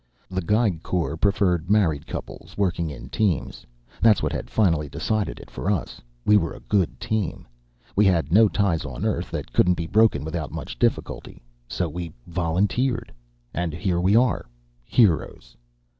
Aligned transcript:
The 0.31 0.41
Geig 0.41 0.81
Corps 0.81 1.15
preferred 1.15 1.69
married 1.69 2.07
couples, 2.07 2.57
working 2.57 2.89
in 2.89 3.09
teams. 3.09 3.67
That's 4.01 4.23
what 4.23 4.31
had 4.31 4.49
finally 4.49 4.89
decided 4.89 5.39
it 5.39 5.51
for 5.51 5.69
us 5.69 6.01
we 6.25 6.37
were 6.37 6.53
a 6.55 6.59
good 6.61 6.99
team. 6.99 7.47
We 7.95 8.05
had 8.05 8.31
no 8.31 8.47
ties 8.47 8.83
on 8.83 9.05
Earth 9.05 9.29
that 9.29 9.53
couldn't 9.53 9.75
be 9.75 9.85
broken 9.85 10.25
without 10.25 10.51
much 10.51 10.79
difficulty. 10.79 11.43
So 11.67 11.87
we 11.87 12.11
volunteered. 12.25 13.13
And 13.53 13.75
here 13.75 14.01
we 14.01 14.15
are. 14.15 14.47
Heroes. 14.85 15.55